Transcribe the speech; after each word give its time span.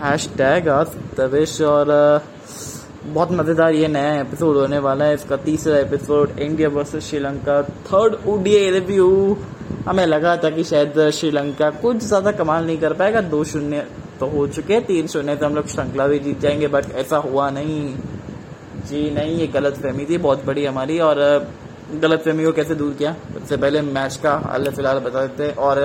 Hash 0.00 0.26
tag 0.36 0.68
आज 0.68 0.94
तविश 1.16 1.60
और 1.60 1.88
बहुत 3.04 3.32
मज़ेदार 3.32 3.74
ये 3.74 3.88
नया 3.88 4.14
एपिसोड 4.20 4.56
होने 4.56 4.78
वाला 4.78 5.04
है। 5.04 5.14
इसका 5.14 5.36
तीसरा 5.38 5.78
episode 5.78 6.38
India 6.38 6.68
versus 6.68 7.04
Sri Lanka 7.04 7.60
third 7.88 8.14
ODI 8.28 8.70
review 8.70 9.08
हमें 9.86 10.04
लगा 10.06 10.36
था 10.36 10.50
कि 10.50 10.64
शायद 10.64 10.98
श्रीलंका 11.14 11.70
कुछ 11.82 11.96
ज़्यादा 11.96 12.32
कमाल 12.32 12.64
नहीं 12.66 12.78
कर 12.78 12.92
पाएगा। 12.92 13.20
दो 13.20 13.42
शून्य 13.44 13.86
तो 14.20 14.26
हो 14.26 14.46
चुके 14.46 14.74
हैं 14.74 14.84
तीन 14.86 15.06
शून्य 15.06 15.36
तो 15.36 15.46
हम 15.46 15.54
लोग 15.54 15.66
श्रृंखला 15.68 16.06
भी 16.06 16.18
जीत 16.18 16.40
जाएँगे 16.40 16.68
बट 16.68 16.90
ऐसा 16.94 17.16
हुआ 17.18 17.50
नहीं। 17.50 17.94
जी 18.86 19.10
नहीं, 19.10 19.36
ये 19.38 19.46
गलत 19.48 19.74
फहमी 19.74 20.04
थी, 20.04 20.18
बहुत 20.18 20.44
बड़ी 20.46 20.64
हमारी। 20.64 20.98
और 21.00 21.16
गलत 21.92 22.22
फहमी 22.24 22.44
को 22.44 22.52
कैसे 22.52 22.74
दूर 22.74 22.94
किया? 22.94 23.12
सबसे 23.34 23.56
पहले 23.56 23.82
मैच 23.92 24.16
का 24.16 24.36
हाल 24.46 24.70
फ़िलहाल 24.70 24.98
बता 25.00 25.26
देते 25.26 25.50
और 25.60 25.82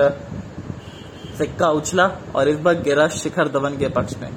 सिक्का 1.38 1.68
उछला 1.70 2.10
और 2.34 2.48
इस 2.48 2.58
बार 2.58 2.74
गिरा 2.82 3.06
शिखर 3.14 3.48
धवन 3.48 3.76
के 3.78 3.88
पक्ष 3.90 4.16
में। 4.20 4.30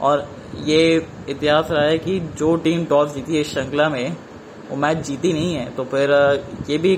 और 0.00 0.26
ये 0.64 1.06
इतिहास 1.28 1.70
रहा 1.70 1.84
है 1.84 1.98
कि 1.98 2.18
जो 2.38 2.54
टीम 2.56 2.84
टॉस 2.84 3.14
जीती 3.14 3.36
है 3.36 3.42
श्रृंखला 3.44 3.88
में, 3.88 4.16
वो 4.70 4.76
मैच 4.76 5.04
जीती 5.06 5.32
नहीं 5.32 5.54
है। 5.54 5.68
तो 5.70 5.84
फिर 5.84 6.10
ये 6.70 6.78
भी 6.78 6.94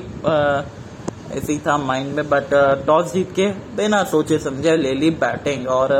ऐसे 1.29 1.53
ही 1.53 1.59
था 1.59 1.77
माइंड 1.79 2.15
में, 2.15 2.29
बट 2.29 2.55
टॉस 2.87 3.13
जीत 3.13 3.33
के 3.33 3.47
बिना 3.77 4.03
सोचे 4.05 4.39
समझे 4.39 4.77
ले 4.77 4.93
ली 4.95 5.11
बैटिंग। 5.23 5.67
और 5.69 5.95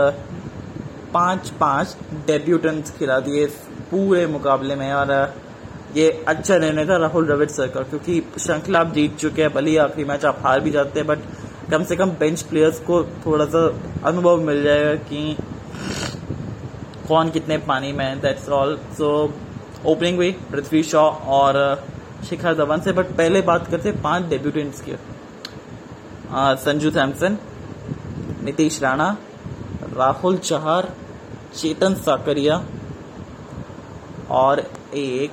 पाँच 1.15 1.49
पाँच 1.61 1.97
डेब्यूटेंट्स 2.27 2.91
खिला 2.91 3.19
दिए 3.21 3.47
पूरे 3.91 4.27
मुकाबले 4.27 4.75
में। 4.75 4.93
और 4.93 5.35
ये 5.97 6.11
अच्छा 6.29 6.57
निर्णय 6.59 6.87
था 6.87 6.97
राहुल 6.97 7.27
द्रविड़ 7.27 7.49
सर 7.51 7.67
का, 7.67 7.81
क्योंकि 7.83 8.23
श्रृंखला 8.39 8.81
आप 8.81 8.93
जीत 8.95 9.17
चुके 9.19 9.43
हैं, 9.43 9.53
भले 9.53 9.71
ही 9.71 9.77
आखिरी 9.77 10.05
मैच 10.09 10.25
आप 10.25 10.41
हार 10.45 10.61
भी 10.61 10.71
जाते 10.71 11.01
हैं, 11.01 11.07
बट 11.09 11.19
कम 11.71 11.85
से 11.85 11.97
कम 11.97 12.11
बेंच 12.11 12.43
प्लेयर्स 12.43 12.79
को 12.79 13.05
थोड़ा 13.05 13.45
सा 13.45 13.81
अनुभव 14.05 14.41
मिल 14.41 14.63
जाएगा 14.63 14.95
कि 14.95 15.37
कौन 17.09 17.31
कितने 17.31 17.59
पानी 17.59 17.93
में 17.93 18.05
है 18.05 18.21
दैट्स 18.21 18.49
ऑल 18.49 18.79
सो 18.93 19.35
ओपनिंग 19.87 20.17
हुई 20.17 20.33
पृथ्वी 20.33 20.83
शॉ 20.83 21.11
और 21.11 21.85
शिखर 22.31 22.55
धवन 22.55 22.81
से 22.81 22.93
बट 22.93 23.07
पहले 23.07 23.41
बात 23.43 23.67
करते 23.67 23.93
पाँच 23.93 24.25
डेब्यूटेंट्स 24.25 24.81
की। 24.81 24.91
अ, 24.91 24.99
संजू 26.35 26.91
सैमसन 26.91 27.39
नीतीश 28.45 28.83
राणा 28.83 29.17
राहुल 29.97 30.37
चहार 30.37 30.93
चेतन 31.55 31.95
साकरिया 31.95 32.65
और 34.31 34.61
एक 34.95 35.33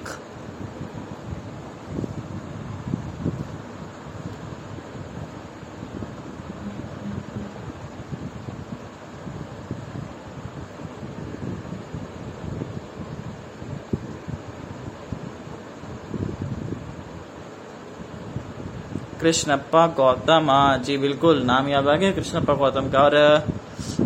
कृष्णप्पा 19.24 19.86
गौतम 19.98 20.50
हाँ 20.52 20.78
जी, 20.78 20.98
बिल्कुल, 20.98 21.42
नाम 21.44 21.68
याद 21.70 21.88
आ 21.88 21.96
गया, 21.96 22.12
कृष्णप्पा 22.12 22.54
गौतम 22.54 22.90
का। 22.92 23.00
और 23.00 23.14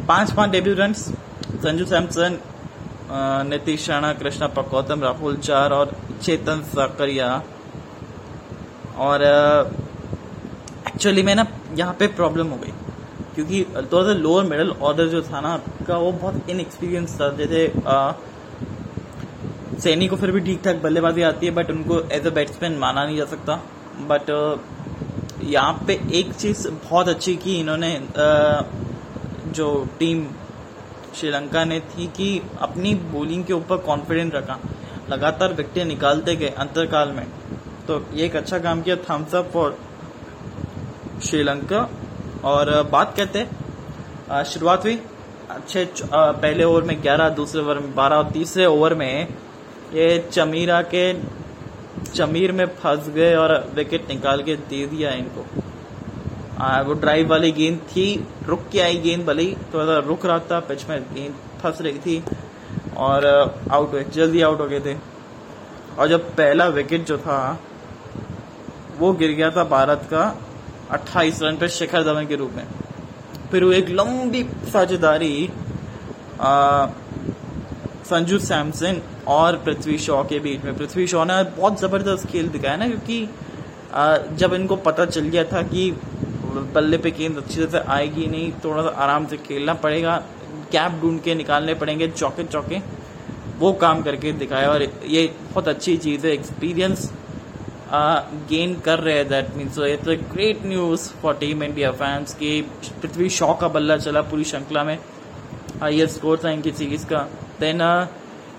पाँच 0.07 0.31
पाँच 0.31 0.49
डेब्यूटेंट्स 0.51 0.99
संजू 1.63 1.85
सैमसन 1.85 2.37
नीतीश 3.49 3.89
राणा, 3.89 4.11
कृष्णप्पा 4.13 4.61
गौतम, 4.71 5.03
राहुल 5.03 5.37
चार 5.39 5.73
और 5.73 5.95
चेतन 6.21 6.61
साकरिया। 6.67 7.29
और 8.99 9.23
एक्चुअली 10.87 11.23
में 11.23 11.33
ना 11.35 11.45
यहाँ 11.75 11.95
पे 11.99 12.07
प्रॉब्लम 12.13 12.47
हो 12.47 12.57
गई, 12.57 12.73
क्योंकि 13.35 13.63
थोड़ा 13.75 14.03
सा 14.03 14.13
लोअर 14.15 14.45
मिडल 14.45 14.69
ऑर्डर 14.71 15.07
जो 15.07 15.21
था 15.23 15.41
ना 15.41 15.49
आपका, 15.49 15.97
वो 15.97 16.11
बहुत 16.13 16.49
इनएक्सपीरियंस 16.49 17.19
था। 17.21 17.29
जैसे 17.35 17.71
सैनी 19.81 20.07
को 20.07 20.15
फिर 20.15 20.31
भी 20.31 20.39
ठीक 20.41 20.61
ठाक 20.65 20.75
बल्लेबाजी 20.83 21.21
आती 21.23 21.45
है 21.45 21.51
बट 21.53 21.71
उनको 21.71 21.99
एज 22.11 22.27
अ 22.27 22.29
बैट्समैन 22.33 22.77
माना 22.79 23.05
नहीं 23.05 23.17
जा 23.17 23.25
सकता। 23.27 23.61
बट 24.09 24.25
यहाँ 25.47 25.83
पे 25.87 26.01
एक 26.13 26.33
चीज़ 26.33 26.67
बहुत 26.69 27.07
अच्छी 27.09 27.35
की 27.35 27.59
इन्होंने 27.59 28.07
जो 29.51 29.87
टीम 29.99 30.27
श्रीलंका 31.15 31.65
ने 31.65 31.79
थी 31.79 32.07
कि 32.07 32.41
अपनी 32.61 32.93
बॉलिंग 32.93 33.43
के 33.45 33.53
ऊपर 33.53 33.77
कॉन्फिडेंट 33.77 34.35
रखा। 34.35 34.59
लगातार 35.09 35.53
विकेटें 35.53 35.85
निकालते 35.85 36.35
गए 36.35 36.49
अंतरकाल 36.49 37.09
में। 37.09 37.27
तो 37.87 38.05
ये 38.13 38.25
एक 38.25 38.35
अच्छा 38.35 38.59
काम 38.59 38.81
किया 38.81 38.95
थम्स 38.95 39.35
अप 39.35 39.49
फॉर 39.53 39.77
श्रीलंका। 41.23 41.89
और 42.43 42.83
बात 42.83 43.15
अ, 44.29 44.43
शुरुआत 44.43 44.83
हुई। 44.83 45.01
अच्छे 45.49 45.93
पहले 46.05 46.63
ओवर 46.63 46.83
में 46.83 47.03
11 47.03 47.29
दूसरे 47.29 47.61
ओवर 47.61 47.79
में 47.79 47.95
12 47.95 48.15
और 48.15 48.31
तीसरे 48.31 48.65
ओवर 48.65 48.93
में 48.93 49.27
ये 49.93 50.29
चमीरा 50.31 50.81
के 50.81 51.13
चमीर 52.05 52.51
में 52.51 52.65
फंस 52.75 53.07
गए 53.09 53.33
और 53.35 53.53
विकेट 53.75 54.07
निकाल 54.09 54.41
के 54.43 54.55
दे 54.55 54.85
दिया 54.87 55.11
इनको। 55.13 55.45
आ, 56.59 56.81
वो 56.81 56.93
ड्राइव 56.93 57.29
वाली 57.29 57.51
गेंद 57.51 57.79
थी 57.89 58.05
रुक 58.45 58.67
के 58.71 58.79
आई 58.79 58.97
गेंद 58.97 59.25
भले 59.25 59.45
थोड़ा 59.73 59.85
सा 59.85 59.97
रुक 60.07 60.25
रहा 60.25 60.39
था 60.51 60.59
पिच 60.59 60.87
में 60.89 61.01
गेंद 61.13 61.35
फंस 61.61 61.81
रही 61.81 61.99
थी 61.99 62.23
और 62.97 63.25
आउट 63.71 63.91
हुए 63.93 64.03
जल्दी 64.13 64.41
आउट 64.41 64.59
हो 64.59 64.65
गए 64.65 64.79
थे। 64.79 64.95
और 65.99 66.07
जब 66.07 66.29
पहला 66.35 66.65
विकेट 66.69 67.05
जो 67.05 67.17
था 67.17 67.37
वो 68.97 69.11
गिर 69.13 69.31
गया 69.31 69.49
था 69.51 69.63
भारत 69.63 70.07
का 70.13 70.23
28 70.91 71.41
रन 71.43 71.57
पे 71.57 71.67
शिखर 71.69 72.03
धवन 72.03 72.25
के 72.27 72.35
रूप 72.35 72.51
में। 72.55 72.65
फिर 73.51 73.63
वो 73.63 73.71
एक 73.71 73.89
लंबी 73.89 74.43
साझेदारी 74.71 75.49
संजू 78.05 78.39
सैमसन 78.39 79.01
और 79.27 79.57
पृथ्वी 79.65 79.97
शॉ 79.99 80.23
के 80.23 80.39
बीच 80.39 80.63
में। 80.63 80.77
पृथ्वी 80.77 81.07
शॉ 81.07 81.23
ने 81.25 81.43
बहुत 81.51 81.79
ज़बरदस्त 81.79 82.27
खेल 82.27 82.49
दिखाया 82.49 82.75
ना, 82.77 82.87
क्योंकि 82.87 84.35
जब 84.37 84.53
इनको 84.53 84.75
पता 84.77 85.05
चल 85.05 85.27
गया 85.27 85.43
था 85.45 85.61
कि 85.63 85.91
बल्ले 86.73 86.97
पे 86.97 87.11
गेंद 87.11 87.37
अच्छी 87.37 87.55
तरह 87.55 87.69
से 87.69 87.79
आएगी 87.89 88.25
नहीं, 88.27 88.51
थोड़ा 88.63 88.81
सा 88.83 88.89
आराम 88.97 89.25
से 89.27 89.37
खेलना 89.39 89.73
पड़ेगा 89.75 90.15
गैप 90.71 90.99
ढूंढ 91.01 91.19
के 91.21 91.35
निकालने 91.35 91.73
पड़ेंगे, 91.73 92.07
चौके 92.09 92.43
चौके, 92.45 92.81
वो 93.59 93.71
काम 93.75 94.01
करके 94.03 94.31
दिखाया। 94.33 94.69
और 94.69 94.83
ये 94.83 95.25
बहुत 95.43 95.67
अच्छी 95.67 95.97
चीज़ 95.97 96.27
है 96.27 96.33
एक्सपीरियंस 96.33 97.11
गेन 98.49 98.73
कर 98.85 98.99
रहे 98.99 99.15
हैं 99.15 99.27
that 99.27 99.55
means 99.57 99.77
it's 99.79 100.07
a 100.09 100.13
great 100.33 100.65
news 100.65 101.09
for 101.21 101.33
team 101.35 101.63
India 101.63 101.91
fans 101.93 102.33
कि 102.35 102.61
पृथ्वी 103.01 103.29
शॉ 103.31 103.53
का 103.61 103.67
बल्ला 103.69 103.97
चला 103.97 104.21
पूरी 104.23 104.43
श्रृंखला 104.43 104.83
में 104.83 104.97
हाईएस्ट 105.81 106.15
स्कोर 106.15 106.41
था 106.43 106.49
इनकी 106.51 106.71
सीरीज़ 106.73 107.05
का। 107.05 107.27
देन 107.59 107.81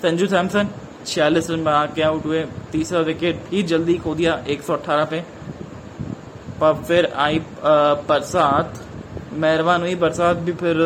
संजू 0.03 0.27
सैमसन, 0.27 0.69
छियालीस 1.07 1.51
रन 1.51 1.65
बना 1.65 1.85
के 1.95 2.03
आउट 2.03 2.25
हुए, 2.25 2.45
तीसरा 2.73 3.01
विकेट 3.03 3.43
ही 3.53 3.63
जल्दी 3.65 3.95
खो 3.99 4.15
दिया 4.15 4.35
118 4.49 5.05
पे। 5.05 5.21
पर 6.61 6.75
फिर 6.85 7.07
आई 7.17 7.39
बरसात, 7.63 8.81
मेहरबान 9.35 9.81
हुई 9.81 9.95
बरसात 9.97 10.37
भी 10.39 10.53
फिर, 10.55 10.77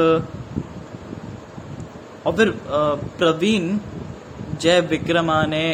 और 2.27 2.33
फिर 2.33 2.51
प्रवीण, 3.19 3.79
जय 4.61 4.81
विक्रमा 4.91 5.45
ने 5.47 5.65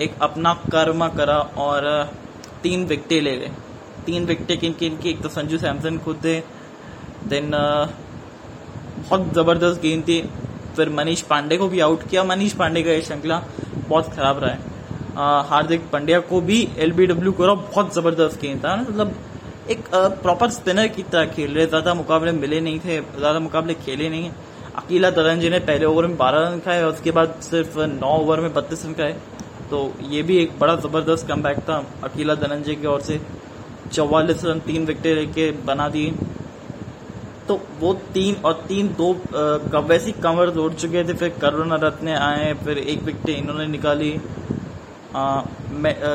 एक 0.00 0.12
अपना 0.22 0.52
कर्म 0.72 1.06
करा 1.10 1.38
और, 1.58 1.88
तीन 2.62 2.84
विकेटें 2.86 3.20
ले 3.20 3.36
गए 3.36 3.50
तीन 4.06 4.24
विकेटें 4.26 4.58
किन 4.58 4.72
किन 4.72 4.96
की? 4.96 5.10
एक 5.10 5.20
तो 5.22 5.28
संजू 5.30 5.58
सैमसन 5.58 5.98
खुद 5.98 6.16
थे, 6.24 6.38
देन 7.28 7.50
बहुत 7.50 9.32
ज़बरदस्त 9.34 9.80
गेंद 9.82 10.02
थी। 10.04 10.18
फिर 10.76 10.88
मनीष 10.90 11.22
पांडे 11.24 11.56
को 11.56 11.68
भी 11.68 11.80
आउट 11.80 12.08
किया। 12.10 12.24
मनीष 12.26 12.52
पांडे 12.54 12.82
का 12.82 12.90
ये 12.90 13.02
श्रृंखला 13.02 13.42
बहुत 13.88 14.12
खराब 14.14 14.44
रहा 14.44 14.50
है। 14.50 14.68
हार्दिक 15.48 15.88
पांड्या 15.92 16.20
को 16.22 16.40
भी 16.42 16.58
एलबीडब्ल्यू 16.78 17.32
करा 17.32 17.54
बहुत 17.54 17.94
ज़बरदस्त 17.94 18.40
गेंद 18.42 18.64
था। 18.64 18.76
मतलब 18.78 19.14
एक 19.70 19.88
प्रॉपर 20.22 20.50
स्पिनर 20.50 20.86
की 20.88 21.02
तरह 21.04 21.24
खेल 21.26 21.54
रहे 21.54 21.66
ज़्यादा 21.66 21.94
मुकाबले 21.94 22.32
मिले 22.34 22.60
नहीं 22.60 22.78
थे, 22.80 23.00
ज़्यादा 23.00 23.38
मुकाबले 23.40 23.74
खेले 23.76 24.08
नहीं 24.08 24.24
है। 24.24 24.48
अकीला 24.76 25.10
धनंजय 25.10 25.50
ने 25.50 25.58
पहले 25.60 25.84
ओवर 25.84 26.06
में 26.06 26.16
बारह 26.16 26.38
रन 26.40 26.58
खाए 26.60 26.82
और 26.82 26.92
उसके 26.92 27.10
बाद 27.10 27.34
सिर्फ़ 27.42 27.78
नौ 27.90 28.16
ओवर 28.16 28.40
में 28.40 28.52
बत्तीस 28.54 28.84
रन 28.86 28.92
खाए। 28.94 29.12
तो 29.70 29.92
ये 30.10 30.22
भी 30.22 30.36
एक 30.38 30.58
बड़ा 30.58 30.74
ज़बरदस्त 30.78 31.26
कम 31.28 31.42
था। 31.60 31.84
अकीला 32.04 32.34
धनंजय 32.36 32.74
की 32.74 32.86
ओर 32.86 33.00
से 33.00 33.20
चौवालीस 33.92 34.44
रन, 34.44 34.58
तीन 34.60 34.84
विकेटें 34.86 35.14
लेके 35.14 35.50
बना 35.66 35.88
दिए। 35.88 36.14
तो 37.50 37.60
वो 37.80 37.92
तीन 38.14 38.34
और 38.44 38.52
तीन 38.68 38.88
दो 38.94 39.12
कब 39.72 39.86
वैसे 39.88 40.06
ही 40.06 40.12
कवर 40.22 40.50
चुके 40.72 41.02
थे, 41.04 41.14
फिर 41.14 41.28
करुणा 41.40 41.76
रत्न 41.82 42.08
आए, 42.08 42.52
फिर 42.64 42.78
एक 42.78 43.02
विकेट 43.02 43.28
इन्होंने 43.30 43.66
निकाली। 43.66 44.10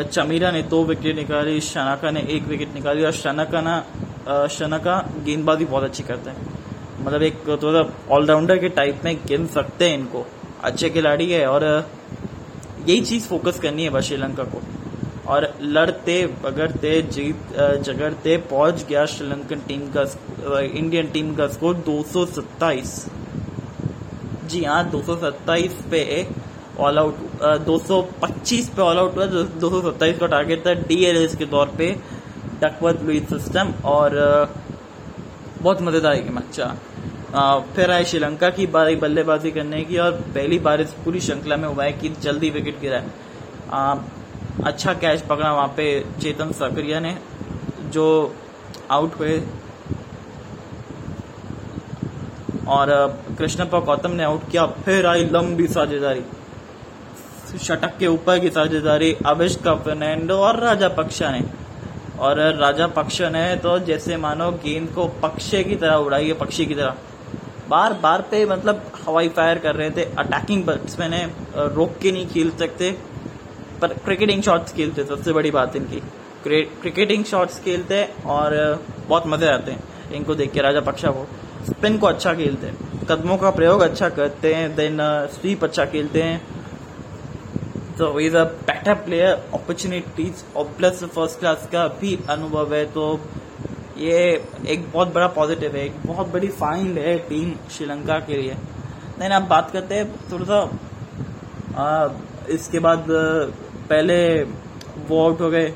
चमीरा 0.07 0.51
ने 0.51 0.61
दो 0.63 0.83
विकेट 0.85 1.15
निकाली, 1.15 1.59
शनाका 1.61 2.11
ने 2.11 2.21
एक 2.29 2.43
विकेट 2.47 2.73
निकाली 2.73 3.03
और 3.05 3.11
शनाका 3.13 3.61
ना 3.61 4.47
शनाका 4.49 4.97
गेंदबाजी 5.25 5.65
बहुत 5.65 5.83
अच्छी 5.83 6.03
करते 6.03 6.29
हैं। 6.29 6.53
मतलब 6.99 7.23
एक 7.23 7.41
थोड़ा 7.63 7.83
ऑलराउंडर 8.15 8.57
के 8.57 8.69
टाइप 8.71 9.01
में 9.05 9.17
गिन 9.27 9.47
सकते 9.47 9.89
हैं 9.89 9.97
इनको। 9.97 10.25
अच्छे 10.63 10.89
खिलाड़ी 10.89 11.31
है 11.31 11.45
और 11.47 11.63
यही 12.88 13.01
चीज़ 13.01 13.27
फोकस 13.27 13.59
करनी 13.59 13.83
है 13.83 13.89
बस 13.89 14.03
श्रीलंका 14.03 14.43
को। 14.45 14.61
और 15.27 15.53
लड़ते, 15.61 16.15
बगड़ते, 16.43 17.01
जीत 17.03 17.53
जगड़ते 17.83 18.38
पहुँच 18.49 18.85
गया 18.89 19.05
श्रीलंकन 19.07 19.59
टीम 19.67 19.81
का 19.91 20.03
इंडियन 20.45 21.07
टीम 21.12 21.33
का 21.36 21.47
स्कोर 21.47 21.75
दो 21.86 22.01
सौ 22.13 22.25
सत्ताईस 22.25 22.94
जी 24.50 24.63
हाँ 24.63 24.81
227 24.92 25.77
पे 25.92 26.01
ऑल 26.80 27.00
आउट 27.00 27.15
225 27.68 28.68
पे 28.75 28.81
ऑल 28.81 28.97
आउट 28.97 29.15
हुआ 29.18 29.25
दो 29.25 29.69
सौ 29.69 29.81
सत्ताईस 29.81 30.19
का 30.19 30.27
टारगेट 30.27 30.65
था 30.68 30.74
डीएलएस 30.88 31.36
के 31.36 31.45
तौर 31.53 31.71
पे 31.77 31.89
डकवर्थ 32.62 33.01
लुइस 33.03 33.30
सिस्टम 33.30 33.74
और 33.86 34.18
बहुत 35.62 35.81
मज़ेदार 35.81 36.15
गेम 36.15 36.38
अच्छा 36.38 36.68
फिर 37.75 37.91
आए 37.91 38.03
श्रीलंका 38.06 38.50
की 38.57 38.68
बारी 38.74 38.95
बल्लेबाजी 38.95 39.51
करने 39.51 39.81
की 39.86 39.98
और 39.98 40.12
पहली 40.36 40.59
बार 40.68 40.81
इस 40.81 40.91
पूरी 41.06 41.19
श्रृंखला 41.19 41.57
में 41.57 41.68
हुआ 41.68 41.83
है 41.83 41.91
कि 41.94 42.09
जल्दी 42.21 42.50
विकेट 42.50 42.80
गिरा 42.81 42.98
है। 42.98 43.13
आ, 43.71 43.95
अच्छा 44.65 44.94
कैच 44.94 45.21
पकड़ा 45.30 45.51
वहाँ 45.53 45.68
पे 45.77 45.88
चेतन 46.21 46.51
सकरिया 46.59 47.00
ने 47.00 47.18
जो 47.94 48.06
आउट 48.91 49.19
हुए 49.19 49.41
और 52.67 52.89
कृष्णप्पा 53.38 53.79
गौतम 53.81 54.12
ने 54.12 54.23
आउट 54.23 54.50
किया, 54.51 54.65
फिर 54.65 55.06
आई 55.06 55.25
लंबी 55.25 55.67
साझेदारी। 55.67 56.23
शटक 57.59 57.97
के 57.97 58.07
ऊपर 58.07 58.39
की 58.39 58.50
साझेदारी 58.51 59.15
अविष्का 59.25 59.73
फर्नैंडो 59.75 60.38
और 60.38 60.59
राजा 60.59 60.88
पक्षा 60.91 61.31
ने। 61.31 61.44
और 62.17 62.39
राजा 62.57 62.88
पक्ष 62.89 63.21
ने 63.23 63.56
तो 63.56 63.77
जैसे 63.81 64.17
मानो 64.17 64.50
गेंद 64.63 64.88
को 64.89 65.06
पक्षे 65.21 65.63
की 65.63 65.75
तरह 65.75 65.95
उड़ाई 65.95 66.27
है, 66.27 66.33
पक्षी 66.35 66.65
की 66.65 66.75
तरह। 66.75 66.95
बार 67.69 67.94
बार 67.95 68.21
पे 68.31 68.45
मतलब 68.45 68.91
हवाई 69.06 69.29
फायर 69.29 69.57
कर 69.59 69.75
रहे 69.75 69.89
थे 69.91 70.03
अटैकिंग 70.19 70.63
बैट्समैन 70.65 71.13
है 71.13 71.25
रोक 71.69 71.97
के 72.01 72.12
नहीं 72.12 72.27
खेल 72.27 72.51
सकते, 72.59 72.91
पर 73.81 73.94
क्रिकेटिंग 73.95 74.44
शॉट्स 74.44 74.73
खेलते, 74.73 75.03
सबसे 75.06 75.33
बड़ी 75.33 75.51
बात 75.51 75.75
इनकी। 75.75 76.01
क्रिकेटिंग 76.44 77.25
शॉट्स 77.25 77.59
खेलते 77.59 78.03
और 78.27 78.53
बहुत 79.07 79.27
मज़े 79.27 79.47
आते 79.47 79.71
हैं 79.71 80.13
इनको 80.13 80.35
देख 80.35 80.51
के 80.51 80.62
राजा 80.62 80.81
पक्षा 80.81 81.12
को। 81.12 81.27
स्पिन 81.65 81.97
को 81.97 82.07
अच्छा 82.07 82.33
खेलते 82.33 82.67
हैं, 82.67 83.06
कदमों 83.06 83.38
का 83.38 83.50
प्रयोग 83.51 83.81
अच्छा 83.81 84.09
करते 84.12 84.53
हैं 84.53 84.75
देन 84.75 84.97
स्वीप 85.31 85.63
अच्छा 85.63 85.85
खेलते 85.85 86.21
हैं। 86.21 86.41
तो 87.97 88.19
is 88.19 88.35
a 88.38 88.44
better 88.44 88.94
player 89.06 89.31
opportunities 89.53 90.44
और 90.56 90.65
प्लस 90.77 91.03
फ़र्स्ट 91.06 91.39
क्लास 91.39 91.67
का 91.71 91.88
भी 92.00 92.17
अनुभव 92.29 92.73
है 92.73 92.85
तो 92.94 93.19
ये 93.97 94.17
एक 94.67 94.91
बहुत 94.94 95.13
बड़ा 95.13 95.27
पॉजिटिव 95.35 95.75
है, 95.75 95.85
एक 95.85 95.94
बहुत 96.06 96.27
बड़ी 96.33 96.47
फाइंड 96.53 96.97
है 96.97 97.17
टीम 97.29 97.53
श्रीलंका 97.71 98.19
के 98.21 98.38
लिए। 98.38 98.53
देन 99.19 99.31
आप 99.31 99.41
बात 99.50 99.71
करते 99.71 99.95
हैं 99.95 100.06
थोड़ा 100.31 100.45
सा 100.45 100.59
इसके 102.50 102.79
बाद 102.79 103.06
पहले 103.89 104.17
वो 105.07 105.23
आउट 105.23 105.41
हो 105.41 105.50
गए 105.50 105.73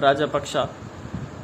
राजा 0.00 0.26
पक्षा। 0.28 0.68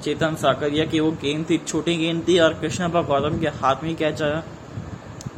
चेतन 0.02 0.34
साकरिया 0.36 0.84
की 0.86 1.00
वो 1.00 1.10
गेंद 1.22 1.44
थी 1.50 1.58
छोटी 1.58 1.96
गेंद 1.96 2.22
थी 2.28 2.38
और 2.38 2.54
कृष्णपा 2.54 3.02
गौतम 3.04 3.38
के 3.40 3.48
हाथ 3.60 3.82
में 3.82 3.94
कैच 3.96 4.22
आया। 4.22 4.42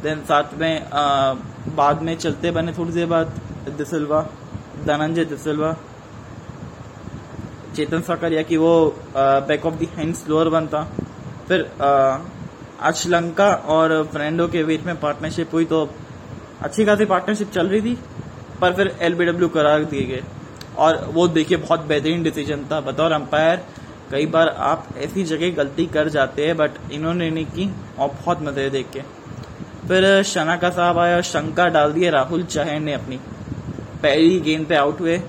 देन 0.03 0.21
साथ 0.25 0.53
में 0.59 0.73
आ, 0.83 1.33
बाद 1.75 2.01
में 2.01 2.15
चलते 2.17 2.51
बने 2.51 2.73
थोड़ी 2.73 2.91
देर 2.91 3.05
बाद 3.07 3.39
दिसलवा 3.77 4.21
धनंजय 4.85 5.25
दिसलवा 5.25 5.75
चेतन 7.75 8.01
साकरिया 8.01 8.41
की 8.43 8.57
वो 8.57 8.73
back 9.17 9.65
of 9.65 9.75
the 9.75 9.87
hand 9.95 10.13
slower 10.15 10.49
बनता। 10.49 10.83
फिर 11.47 11.69
आज 11.81 12.95
श्रीलंका 12.95 13.49
और 13.69 14.03
फ्रेंडो 14.13 14.47
के 14.47 14.63
बीच 14.63 14.83
में 14.85 14.99
पार्टनरशिप 14.99 15.53
हुई 15.53 15.65
तो 15.65 15.83
अच्छी 16.61 16.85
खासी 16.85 17.05
पार्टनरशिप 17.05 17.51
चल 17.51 17.67
रही 17.67 17.81
थी 17.81 17.97
पर 18.61 18.73
फिर 18.75 18.95
एलबीडब्ल्यू 19.01 19.49
करार 19.49 19.83
दिए 19.85 20.05
गए। 20.07 20.23
और 20.77 20.97
वो 21.13 21.27
देखिए 21.29 21.57
बहुत 21.57 21.85
बेहतरीन 21.85 22.23
डिसीज़न 22.23 22.65
था। 22.71 22.79
बतौर 22.81 23.11
अंपायर 23.11 23.63
कई 24.11 24.25
बार 24.25 24.47
आप 24.59 24.87
ऐसी 24.97 25.23
जगह 25.23 25.51
गलती 25.55 25.85
कर 25.85 26.09
जाते 26.09 26.45
हैं 26.45 26.55
बट 26.57 26.71
इन्होंने 26.91 27.29
नहीं 27.29 27.45
की 27.45 27.69
और 27.99 28.07
बहुत 28.07 28.41
मज़े 28.41 28.69
देख 28.69 28.89
के। 28.93 29.01
फिर 29.87 30.23
शना 30.23 30.55
का 30.57 30.69
साहब 30.69 30.97
आया 30.97 31.21
शंका 31.21 31.67
डाल 31.67 31.93
दिए 31.93 32.09
राहुल 32.09 32.43
चहर 32.43 32.79
ने 32.79 32.93
अपनी। 32.93 33.17
पहली 34.01 34.39
गेंद 34.39 34.65
पे 34.65 34.75
आउट 34.75 34.99
हुए। 34.99 35.21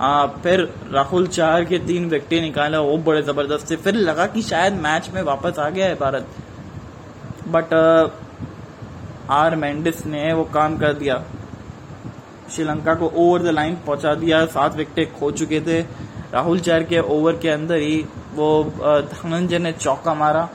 आ, 0.00 0.26
फिर 0.26 0.60
राहुल 0.92 1.26
चार 1.26 1.64
के 1.64 1.78
तीन 1.78 2.08
विकेट 2.08 2.42
निकाला 2.42 2.80
वो 2.80 2.96
बड़े 2.98 3.22
ज़बरदस्त 3.22 3.70
थे। 3.70 3.76
फिर 3.76 3.94
लगा 3.94 4.26
कि 4.26 4.42
शायद 4.42 4.72
मैच 4.72 5.10
में 5.14 5.22
वापस 5.22 5.58
आ 5.58 5.68
गया 5.70 5.86
है 5.86 5.94
भारत। 5.94 6.26
बट 7.48 7.74
आर 9.30 9.56
मेंडिस 9.56 10.04
ने 10.06 10.32
वो 10.32 10.44
काम 10.44 10.78
कर 10.78 10.92
दिया। 10.92 11.22
श्रीलंका 12.50 12.94
को 12.94 13.12
ओवर 13.16 13.42
द 13.42 13.46
लाइन 13.46 13.74
पहुँचा 13.86 14.14
दिया। 14.14 14.44
सात 14.46 14.76
विकेट 14.76 15.12
खो 15.12 15.30
चुके 15.30 15.60
थे। 15.60 16.07
राहुल 16.32 16.60
चहर 16.60 16.82
के 16.84 16.98
ओवर 17.00 17.36
के 17.38 17.48
अंदर 17.48 17.76
ही 17.78 18.04
वो 18.34 18.48
धनंजय 19.12 19.58
ने 19.58 19.72
चौका 19.74 20.14
मारा। 20.14 20.48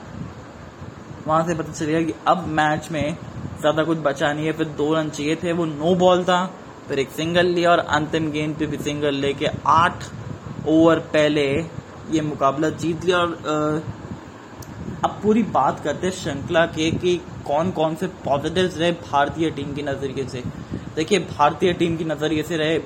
वहाँ 1.28 1.46
से 1.48 1.56
पता 1.56 1.72
चल 1.72 1.86
गया 1.86 2.02
कि 2.02 2.14
अब 2.28 2.46
मैच 2.50 2.90
में 2.92 3.18
ज़्यादा 3.60 3.84
कुछ 3.84 3.98
बचा 4.00 4.32
नहीं 4.34 4.46
है, 4.46 4.52
फिर 4.54 4.68
दो 4.68 4.94
रन 4.94 5.10
चाहिए 5.10 5.36
थे, 5.36 5.52
वो 5.52 5.66
नो 5.66 5.96
बॉल 5.96 6.24
था, 6.24 6.46
फिर 6.88 7.00
एक 7.00 7.10
सिंगल 7.12 7.46
लिया 7.48 7.72
और 7.72 7.80
अंतिम 7.80 8.32
गेंद 8.32 8.56
पे 8.56 8.66
भी 8.68 8.78
सिंगल 8.80 9.16
लेके 9.16 9.48
आठ 9.68 10.04
ओवर 10.68 11.00
पहले 11.14 11.46
ये 12.12 12.22
मुकाबला 12.24 12.70
जीत 12.72 13.06
लिया 13.06 13.18
और 13.18 13.84
अब 15.04 15.20
पूरी 15.24 15.44
बात 15.54 15.80
करते 15.84 16.08
हैं 16.08 16.14
श्रृंखला 16.14 16.66
के 16.68 16.90
कि 16.94 17.16
कौन 17.48 17.72
कौन 17.72 17.96
से 17.96 18.08
पॉजिटिव्स 18.26 18.78
रहे 18.78 18.92
भारतीय 19.02 19.50
टीम 19.52 19.74
के 19.74 19.82
नज़रिए 19.82 20.28
से। 20.28 20.44
देखिए, 20.96 21.20
भारतीय 21.20 21.74
टीम 21.74 21.98
की 21.98 22.04
नज़रिए 22.06 22.44
से 22.44 22.58
रहे 22.58 22.78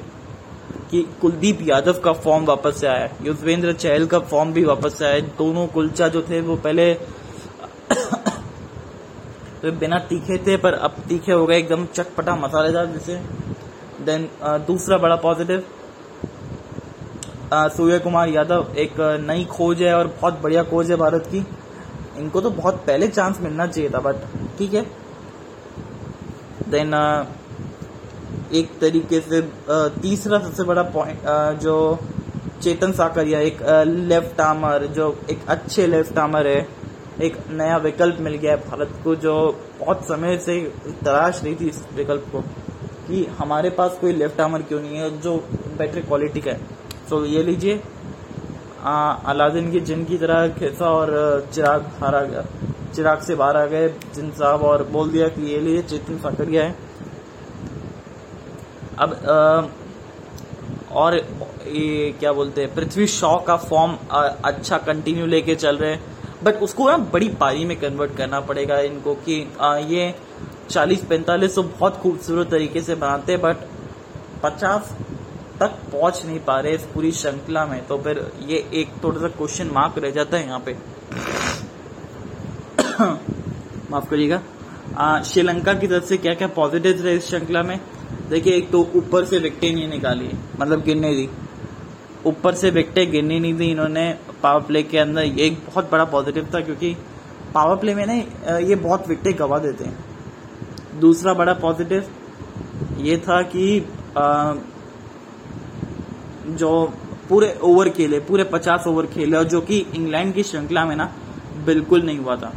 कि 0.92 1.08
कुलदीप 1.22 1.62
यादव 1.62 2.00
का 2.00 2.16
फॉर्म 2.16 2.46
वापस 2.46 2.80
से 2.80 2.88
आया 2.88 3.00
है। 3.00 3.12
युजवेंद्र 3.24 3.74
चहल 3.74 4.06
का 4.06 4.22
फॉर्म 4.22 4.54
भी 4.54 4.66
वापस 4.66 4.98
से 4.98 5.06
आया 5.06 5.20
दोनों 5.38 5.68
कुलचा 5.68 6.08
जो 6.08 6.22
थे, 6.22 6.42
वो 6.42 6.58
पहले 6.58 6.94
तो 9.62 9.74
बिना 9.74 10.00
तीखे 10.00 10.38
थे, 10.38 10.58
पर 10.58 10.74
अब 10.74 10.92
तीखे 11.08 11.32
हो 11.32 11.46
गए, 11.46 11.58
एकदम 11.58 11.88
चटपटा 11.88 12.36
मसालेदार 12.36 12.88
जैसे। 12.88 13.22
देन 14.06 14.30
दूसरा 14.68 14.98
बड़ा 14.98 15.18
पॉजिटिव 15.18 15.64
सूर्य 17.54 18.00
कुमार 18.00 18.30
यादव 18.30 18.74
एक 18.78 19.20
नई 19.22 19.48
खोज 19.48 19.82
है 19.82 19.96
और 19.96 20.12
बहुत 20.12 20.42
बढ़िया 20.42 20.64
खोज 20.64 20.92
है 20.92 20.98
भारत 20.98 21.26
की। 21.26 21.46
इनको 22.18 22.42
तो 22.42 22.52
बहुत 22.52 22.84
पहले 22.88 23.08
चांस 23.08 23.42
मिलना 23.42 23.68
चाहिए 23.68 23.90
था 23.90 24.00
बट 24.00 24.16
ठीक 24.58 24.74
है। 24.74 24.92
देन 26.70 26.92
एक 28.52 28.70
तरीके 28.82 29.20
से 29.22 29.42
तीसरा 30.02 30.40
सबसे 30.40 30.64
बड़ा 30.64 30.84
पॉइंट 30.92 31.60
जो 31.62 31.78
चेतन 32.64 32.92
साकरिया, 32.94 33.40
एक 33.42 33.62
लेफ़्ट 33.88 34.42
आर्मर 34.42 34.86
जो 34.88 35.16
एक 35.32 35.40
अच्छे 35.50 35.88
लेफ़्ट 35.88 36.18
आर्मर 36.18 36.48
है, 36.48 36.68
एक 37.22 37.38
नया 37.52 37.78
विकल्प 37.80 38.18
मिल 38.22 38.36
गया 38.36 38.52
है 38.52 38.58
भारत 38.60 38.94
को, 39.04 39.16
जो 39.16 39.36
बहुत 39.80 40.04
समय 40.06 40.38
से 40.40 40.60
तलाश 41.04 41.42
रही 41.44 41.56
थी 41.56 41.68
इस 41.70 41.82
विकल्प 41.96 42.26
को, 42.32 42.42
कि 43.08 43.26
हमारे 43.40 43.70
पास 43.72 43.98
कोई 44.02 44.14
लेफ़्ट 44.14 44.42
आर्मर 44.42 44.62
क्यों 44.64 44.82
नहीं 44.82 44.98
है 44.98 45.10
जो 45.22 45.36
बेटर 45.78 46.02
क्वालिटी 46.02 46.42
का 46.42 46.52
है। 46.52 46.60
तो 47.10 47.26
ये 47.26 47.44
लीजिए 47.44 47.82
अलादीन 48.84 49.72
की 49.72 49.80
जिन 49.82 50.04
की 50.06 50.18
तरह 50.18 50.48
खेसा 50.50 50.90
और 50.92 51.10
चिराग 51.54 51.82
बाहर 51.82 52.16
आ 52.16 52.22
गया, 52.24 52.44
चिराग 52.96 53.22
से 53.22 53.36
बाहर 53.36 53.58
आ 53.58 53.66
गए 53.66 53.88
जिन 54.16 54.32
साहब, 54.32 54.62
और 54.62 54.84
बोल 54.92 55.10
दिया 55.12 55.28
कि 55.30 55.42
ये 55.44 55.60
लीजिए 55.60 55.82
चेतन 55.84 56.18
साकरिया 56.20 56.64
है। 56.64 56.87
अब 59.00 59.14
आ, 59.14 59.62
और 60.96 61.16
ये 61.68 62.16
क्या 62.20 62.34
बोलते 62.34 62.62
हैं 62.62 62.76
पृथ्वी 62.76 63.08
शॉ 63.08 63.38
का 63.38 63.58
फॉर्म 63.58 63.98
अच्छा 64.12 64.78
कंटिन्यू 64.78 65.26
लेके 65.26 65.56
चल 65.56 65.78
रहे 65.78 65.92
हैं। 65.92 66.04
बट 66.44 66.56
उसको 66.64 66.90
ना 66.90 66.98
बड़ी 67.14 67.28
पारी 67.40 67.66
में 67.66 67.80
कन्वर्ट 67.80 68.16
करना 68.18 68.40
पड़ेगा 68.40 68.80
इनको 68.82 69.16
कि 69.16 69.48
आ, 69.62 69.78
ये 69.78 70.16
चालीस 70.70 71.04
पैंतालीस 71.06 71.56
तो 71.56 71.64
बहुत 71.64 71.98
खूबसूरत 71.98 72.52
तरीके 72.52 72.82
से 72.82 72.96
बनाते 72.96 73.32
हैं 73.32 73.42
बट 73.42 73.58
पचास 74.44 74.96
तक 75.60 75.72
पहुँच 75.92 76.26
नहीं 76.26 76.40
पा 76.40 76.60
रहे 76.60 76.74
इस 76.76 76.82
पूरी 76.94 77.12
श्रृंखला 77.12 77.66
में। 77.66 77.88
तो 77.88 77.98
फिर 77.98 78.32
ये 78.48 78.70
एक 78.74 78.90
थोड़ा 79.04 79.22
सा 79.22 79.28
क्वेश्चन 79.28 79.70
मार्क 79.74 79.98
रह 79.98 80.12
जाता 80.12 80.38
है 80.38 80.46
यहाँ 80.46 80.60
पे। 80.60 80.74
माफ़ 83.92 84.10
करिएगा। 84.10 84.42
श्रीलंका 85.24 85.74
की 85.74 85.88
तरफ़ 85.88 86.06
से 86.06 86.18
क्या 86.18 86.34
क्या 86.34 86.48
पॉजिटिव 86.56 87.02
रहे 87.02 87.16
इस 87.16 87.30
श्रृंखला 87.30 87.64
में? 87.64 87.80
देखिए 88.30 88.56
एक 88.56 88.70
तो 88.72 88.80
ऊपर 88.96 89.26
से 89.26 89.40
विकटें 89.40 89.74
नहीं 89.74 89.88
निकाली 89.90 90.30
मतलब 90.60 90.84
गिरने 90.84 91.14
दी। 91.16 91.30
ऊपर 92.26 92.54
से 92.56 92.70
विकटें 92.70 93.10
गिरनी 93.12 93.40
नहीं 93.40 93.54
दी 93.54 93.66
इन्होंने 93.66 94.10
पावर 94.44 94.62
प्ले 94.62 94.84
के 94.84 94.98
अंदर। 94.98 95.24
ये 95.24 95.46
एक 95.46 95.58
बहुत 95.66 95.92
बड़ा 95.92 96.06
पॉजिटिव 96.06 96.50
था 96.54 96.60
क्योंकि 96.62 96.96
पावर 97.54 97.76
प्ले 97.76 97.96
में 97.96 98.06
ना 98.06 98.58
ये 98.58 98.76
बहुत 98.78 99.08
विकटें 99.10 99.34
गवा 99.40 99.60
देते 99.60 99.84
हैं। 99.84 101.00
दूसरा 101.00 101.34
बड़ा 101.34 101.54
पॉजिटिव 101.56 102.10
ये 103.00 103.18
था 103.18 103.42
कि 103.46 103.80
आ, 104.18 104.54
जो 106.50 106.94
पूरे 107.30 107.58
ओवर 107.64 107.90
खेले 107.90 108.20
पूरे 108.20 108.44
पचास 108.44 108.88
ओवर 108.88 109.06
खेले 109.06 109.38
और 109.38 109.44
जो 109.44 109.62
कि 109.62 109.78
इंग्लैंड 109.96 110.34
की 110.34 110.44
श्रृंखला 110.44 110.86
में 110.86 110.96
ना 110.96 111.12
बिल्कुल 111.66 112.02
नहीं 112.02 112.18
हुआ 112.18 112.36
था। 112.36 112.54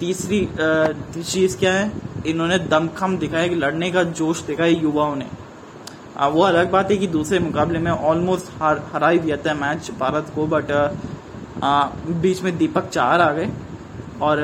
तीसरी 0.00 0.48
चीज़ 1.22 1.56
क्या 1.58 1.72
है? 1.72 1.92
इन्होंने 2.26 2.58
दमखम 2.58 3.16
दिखाया 3.18 3.48
कि 3.48 3.54
लड़ने 3.54 3.90
का 3.90 4.02
जोश 4.02 4.42
दिखाया 4.42 4.70
युवाओं 4.70 5.16
ने। 5.16 5.26
वो 6.28 6.42
अलग 6.42 6.70
बात 6.70 6.90
है 6.90 6.96
कि 6.96 7.06
दूसरे 7.06 7.38
मुकाबले 7.38 7.78
में 7.78 7.90
ऑलमोस्ट 7.90 8.50
हर 8.62 8.80
हरा 8.92 9.08
ही 9.08 9.18
दिया 9.18 9.36
था 9.36 9.54
मैच 9.54 9.90
भारत 10.00 10.32
को 10.34 10.46
बट 10.46 10.70
आ, 11.64 11.84
बीच 12.22 12.42
में 12.42 12.56
दीपक 12.58 12.88
चार 12.88 13.20
आ 13.20 13.32
गए। 13.32 13.50
और 14.22 14.38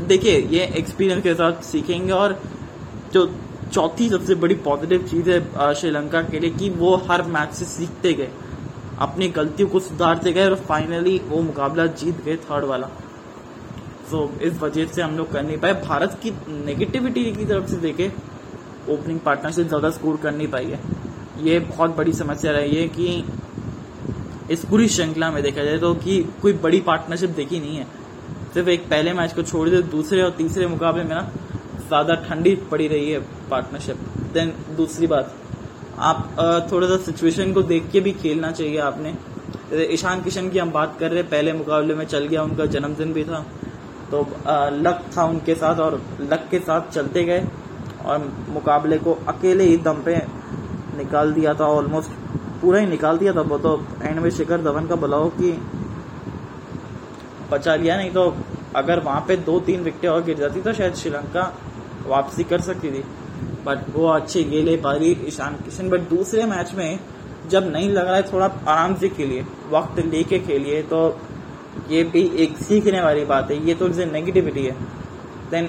देखिए 0.00 0.38
ये 0.50 0.64
एक्सपीरियंस 0.78 1.22
के 1.22 1.34
साथ 1.34 1.62
सीखेंगे 1.62 2.12
और 2.12 2.40
जो 3.12 3.26
चौथी 3.72 4.08
सबसे 4.10 4.34
बड़ी 4.34 4.54
पॉजिटिव 4.64 5.02
चीज़ 5.02 5.30
है 5.30 5.74
श्रीलंका 5.74 6.22
के 6.22 6.40
लिए 6.40 6.50
कि 6.50 6.70
वो 6.70 6.94
हर 7.10 7.22
मैच 7.28 7.52
से 7.52 7.64
सीखते 7.64 8.12
गए 8.12 8.28
अपनी 8.98 9.28
गलतियों 9.28 9.68
को 9.68 9.80
सुधारते 9.80 10.32
गए 10.32 10.44
और 10.44 10.54
फाइनली 10.68 11.18
वो 11.28 11.42
मुकाबला 11.42 11.86
जीत 11.94 12.24
गए 12.24 12.36
थर्ड 12.44 12.64
वाला। 12.64 12.88
सो 14.10 14.30
इस 14.42 14.60
वजह 14.60 14.86
से 14.86 15.02
हम 15.02 15.16
लोग 15.16 15.30
कर 15.32 15.42
नहीं 15.42 15.58
पाए। 15.58 15.72
भारत 15.82 16.18
की 16.22 16.30
नेगेटिविटी 16.64 17.24
की 17.32 17.44
तरफ़ 17.44 17.66
से 17.66 17.76
देखे 17.78 18.10
ओपनिंग 18.90 19.20
पार्टनरशिप 19.20 19.66
ज़्यादा 19.68 19.90
स्कोर 19.90 20.16
कर 20.16 20.32
नहीं 20.32 20.48
पाई 20.48 20.66
है। 20.66 20.80
ये 21.44 21.58
बहुत 21.60 21.96
बड़ी 21.96 22.12
समस्या 22.14 22.52
रही 22.52 22.76
है 22.76 22.86
कि 22.90 23.24
इस 24.50 24.64
पूरी 24.64 24.88
श्रृंखला 24.88 25.30
में 25.30 25.42
देखा 25.42 25.64
जाए 25.64 25.78
तो 25.78 25.94
कि 25.96 26.22
कोई 26.42 26.52
बड़ी 26.64 26.80
पार्टनरशिप 26.82 27.30
देखी 27.32 27.60
नहीं 27.60 27.76
है। 27.76 27.86
सिर्फ़ 28.54 28.68
एक 28.70 28.88
पहले 28.90 29.12
मैच 29.12 29.32
को 29.32 29.42
छोड़ 29.42 29.68
दे, 29.68 29.82
दूसरे 29.84 30.22
और 30.22 30.30
तीसरे 30.32 30.66
मुकाबले 30.66 31.04
में 31.04 31.14
ना 31.14 31.30
ज़्यादा 31.78 32.14
ठंडी 32.28 32.54
पड़ी 32.70 32.86
रही 32.88 33.10
है 33.10 33.18
पार्टनरशिप 33.50 33.96
देन 34.34 34.52
दूसरी 34.76 35.06
बात, 35.06 35.34
आप 35.98 36.68
थोड़ा 36.72 36.88
सा 36.88 36.96
सिचुएशन 37.04 37.52
को 37.52 37.62
देख 37.64 37.90
के 37.92 38.00
भी 38.00 38.12
खेलना 38.14 38.50
चाहिए 38.52 38.78
आपने। 38.80 39.14
ईशान 39.92 40.22
किशन 40.22 40.48
की 40.50 40.58
हम 40.58 40.70
बात 40.72 40.96
कर 41.00 41.10
रहे 41.10 41.20
हैं, 41.20 41.28
पहले 41.30 41.52
मुकाबले 41.54 41.94
में 41.94 42.04
चल 42.06 42.26
गया, 42.26 42.42
उनका 42.42 42.66
जन्मदिन 42.68 43.12
भी 43.12 43.24
था। 43.24 43.44
तो 44.10 44.20
लक 44.78 45.04
था 45.16 45.24
उनके 45.24 45.54
साथ 45.54 45.80
और 45.80 46.00
लक 46.22 46.46
के 46.50 46.58
साथ 46.60 46.90
चलते 46.90 47.24
गए 47.24 47.46
और 48.04 48.32
मुकाबले 48.48 48.98
को 48.98 49.18
अकेले 49.28 49.64
ही 49.64 49.76
दम 49.78 50.02
पे 50.02 50.16
निकाल 50.96 51.32
दिया 51.32 51.54
था 51.54 51.66
ऑलमोस्ट 51.68 52.10
पूरा 52.60 52.78
ही 52.80 52.86
निकाल 52.86 53.18
दिया 53.18 53.32
था, 53.32 53.40
वो 53.42 53.58
तो 53.58 53.86
एंड 54.02 54.18
में 54.20 54.30
शिखर 54.30 54.62
धवन 54.62 54.86
का 54.86 54.96
बुलाओ 54.96 55.28
कि 55.30 55.50
बचा 57.50 57.74
लिया, 57.76 57.96
नहीं 57.96 58.10
तो 58.10 58.34
अगर 58.76 59.00
वहाँ 59.00 59.24
पे 59.28 59.36
दो 59.38 59.58
तीन 59.60 59.82
विकेटें 59.82 60.08
और 60.08 60.22
गिर 60.24 60.38
जाती 60.38 60.60
तो 60.60 60.72
शायद 60.72 60.94
श्रीलंका 60.94 61.52
वापसी 62.06 62.44
कर 62.44 62.60
सकती 62.62 62.90
थी। 62.90 63.04
बट 63.66 63.78
वो 63.94 64.06
अच्छे 64.08 64.42
गेले 64.44 64.76
पारी 64.78 65.10
ईशान 65.28 65.54
किशन 65.64 65.88
बट 65.90 66.08
दूसरे 66.10 66.44
मैच 66.46 66.72
में 66.74 66.98
जब 67.50 67.70
नहीं 67.72 67.90
लग 67.90 68.06
रहा 68.06 68.16
है, 68.16 68.22
थोड़ा 68.32 68.46
आराम 68.46 68.94
से 68.94 69.08
खेलिए, 69.08 69.44
वक्त 69.70 69.98
लेके 70.04 70.38
खेलिए 70.40 70.82
तो 70.84 71.08
ये 71.88 72.02
भी 72.04 72.22
एक 72.36 72.56
सीखने 72.58 73.00
वाली 73.00 73.24
बात 73.24 73.50
है, 73.50 73.66
ये 73.66 73.74
तो 73.74 73.88
नेगेटिविटी 74.06 74.64
है। 74.64 74.72
देन 75.50 75.68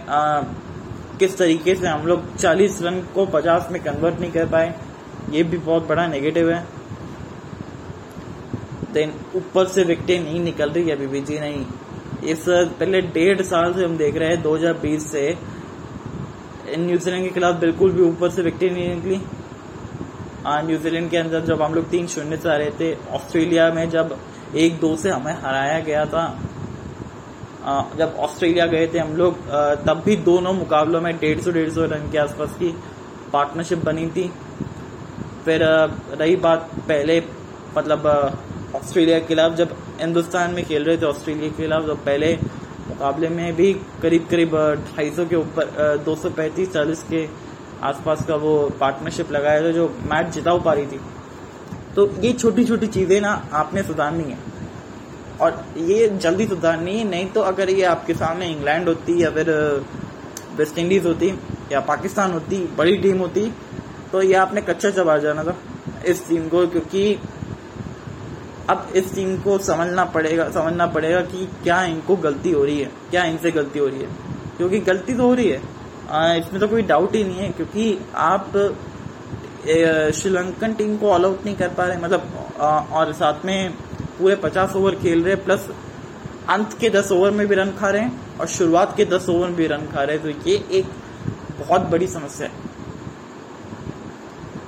किस 1.20 1.38
तरीके 1.38 1.76
से 1.76 1.88
हम 1.88 2.06
लोग 2.08 2.36
40 2.36 2.82
रन 2.82 3.00
को 3.16 3.26
50 3.28 3.72
में 3.72 3.82
कन्वर्ट 3.84 4.20
नहीं 4.20 4.32
कर 4.32 4.46
पाए, 4.48 4.74
ये 5.32 5.44
भी 5.44 5.58
बहुत 5.60 5.88
बड़ा 5.88 6.08
नेगेटिव 6.08 6.52
है। 6.52 6.66
देन 8.94 9.14
ऊपर 9.36 9.66
से 9.68 9.84
विकेटें 9.84 10.24
नहीं 10.24 10.40
निकल 10.42 10.70
रही 10.70 10.92
अभी 10.92 11.08
भी, 11.08 11.22
जी 11.22 11.40
नहीं। 11.40 11.66
इस 12.26 12.46
पहले 12.48 13.02
डेढ़ 13.04 13.42
साल 13.44 13.74
से 13.74 13.84
हम 13.86 13.98
देख 13.98 14.16
रहे 14.18 14.30
हैं 14.30 14.42
2020 14.42 15.12
से। 15.12 15.38
न्यूजीलैंड 16.70 17.24
के 17.24 17.30
खिलाफ 17.30 17.56
बिल्कुल 17.56 17.92
भी 17.92 18.02
ऊपर 18.04 18.30
से 18.30 18.42
विकेटें 18.42 18.72
नहीं 18.72 18.96
निकली। 18.96 19.22
न्यूजीलैंड 20.48 21.10
के 21.10 21.18
अंदर 21.18 21.46
जब 21.46 21.62
हम 21.62 21.74
लोग 21.74 21.90
तीन 21.90 22.08
शून्य 22.08 22.38
से 22.38 22.50
आ 22.50 22.56
रहे 22.56 22.72
थे 22.80 22.94
ऑस्ट्रेलिया 23.12 23.72
में 23.74 23.90
जब 23.90 24.18
एक 24.56 24.80
दो 24.80 24.96
से 24.96 25.10
हमें 25.10 25.34
हराया 25.34 25.80
गया 25.82 26.06
था। 26.06 26.26
जब 27.98 28.16
ऑस्ट्रेलिया 28.20 28.66
गए 28.66 28.88
थे 28.88 29.00
हम 29.00 29.16
लोग 29.16 29.38
तब 29.86 30.02
भी 30.06 30.16
दोनों 30.26 30.54
मुकाबलों 30.54 31.02
में 31.02 31.18
डेढ़ 31.20 31.40
सौ 31.42 31.52
डेढ़ 31.52 31.70
सौ 31.70 31.86
रन 31.86 32.10
के 32.12 32.18
आसपास 32.18 32.54
की 32.60 32.70
पार्टनरशिप 33.34 33.84
बनी 33.86 34.08
थी। 34.08 34.32
फिर 35.46 35.64
रही 36.20 36.36
बात 36.38 36.70
पहले 36.78 37.22
मतलब 37.78 38.06
ऑस्ट्रेलिया 38.76 39.20
के 39.20 39.26
खिलाफ, 39.26 39.54
जब 39.54 39.76
हिंदुस्तान 40.00 40.54
में 40.54 40.64
खेल 40.66 40.84
रहे 40.84 40.98
थे 40.98 41.06
ऑस्ट्रेलिया 41.06 41.50
के 41.50 41.56
खिलाफ 41.58 41.86
तो 41.86 41.96
पहले 41.98 42.34
मुकाबले 42.88 43.30
में 43.30 43.56
भी 43.56 43.74
करीब 44.02 44.28
करीब 44.32 44.56
ढाई 44.88 45.10
सौ 45.12 45.26
के 45.26 45.36
ऊपर 45.36 45.98
दो 46.06 46.16
सौ 46.16 46.30
पैंतीस, 46.30 46.72
चालीस 46.74 47.04
के 47.04 47.28
आसपास 47.84 48.26
का 48.26 48.36
वो 48.36 48.58
पार्टनरशिप 48.80 49.32
लगाया 49.32 49.62
था, 49.62 49.72
जो 49.72 49.88
मैच 50.12 50.34
जिता 50.34 50.58
पा 50.58 50.74
रही 50.74 50.86
थी। 50.86 51.00
तो 51.98 52.06
ये 52.22 52.32
छोटी 52.34 52.64
छोटी 52.66 52.88
चीज़ें 52.88 53.20
ना 53.22 53.30
आपने 53.54 53.84
सुधारनी 53.84 54.24
है। 54.24 54.38
और 55.42 55.64
ये 55.80 56.08
जल्दी 56.18 56.46
सुधारनी 56.48 56.98
है, 56.98 57.04
नहीं 57.06 57.26
तो 57.28 57.42
अगर 57.44 57.70
ये 57.70 57.84
आपके 57.86 58.14
सामने 58.16 58.50
इंग्लैंड 58.50 58.88
होती 58.88 59.22
या 59.24 59.30
फिर 59.32 59.50
वेस्ट 60.58 60.78
इंडीज 60.78 61.06
होती 61.06 61.34
या 61.72 61.80
पाकिस्तान 61.84 62.32
होती, 62.32 62.58
बड़ी 62.78 62.96
टीम 62.98 63.18
होती 63.20 63.52
तो 64.12 64.22
ये 64.22 64.34
आपने 64.36 64.62
कच्चा 64.64 64.90
चबा 64.92 65.18
जाना 65.18 65.44
था 65.44 65.56
इस 66.06 66.28
टीम 66.28 66.48
को, 66.50 66.66
क्योंकि 66.68 67.20
अब 68.70 68.92
इस 68.96 69.14
टीम 69.16 69.36
को 69.42 69.58
समझना 69.60 70.06
पड़ेगा 70.08 70.50
समझना 70.52 70.88
पड़ेगा 70.88 71.20
कि 71.24 71.46
क्या 71.64 71.84
इनको 71.86 72.16
गलती 72.18 72.52
हो 72.52 72.64
रही 72.66 72.80
है, 72.80 72.92
क्या 73.10 73.24
इनसे 73.26 73.52
गलती 73.52 73.80
हो 73.80 73.88
रही 73.88 74.00
है। 74.00 74.10
क्योंकि 74.58 74.80
गलती 74.82 75.14
तो 75.14 75.28
हो 75.28 75.34
रही 75.34 75.50
है। 75.50 76.38
इसमें 76.40 76.60
तो 76.60 76.68
कोई 76.68 76.82
डाउट 76.84 77.16
ही 77.16 77.24
नहीं 77.24 77.38
है, 77.38 77.50
क्योंकि 77.50 77.98
आप 78.16 78.52
श्रीलंकन 79.68 80.74
टीम 80.74 80.96
को 80.98 81.10
ऑल 81.12 81.26
आउट 81.26 81.46
नहीं 81.46 81.56
कर 81.56 81.70
पा 81.78 81.86
रहे 81.86 81.98
मतलब 81.98 82.22
और 82.92 83.12
साथ 83.14 83.46
में 83.46 83.72
पूरे 84.20 84.36
पचास 84.44 84.76
ओवर 84.76 84.96
खेल 84.96 85.24
रहे 85.24 85.36
प्लस 85.46 85.68
अंत 86.50 86.78
के 86.82 86.90
दस 86.90 87.12
ओवर 87.12 87.32
में 87.32 87.46
भी 87.48 87.56
रन 87.56 87.72
खा 87.80 87.90
रहे 87.90 88.02
हैं 88.02 88.38
और 88.40 88.48
शुरुआत 88.48 88.96
के 88.98 89.06
दस 89.06 89.28
ओवर 89.30 89.48
में 89.48 89.56
भी 89.56 89.68
रन 89.68 89.86
खा 89.94 90.04
रहे 90.04 90.18
हैं 90.18 90.24
तो 90.24 90.50
ये 90.50 90.56
एक 90.80 90.86
बहुत 91.60 91.82
बड़ी 91.92 92.08
समस्या 92.08 92.48
है। 92.48 92.66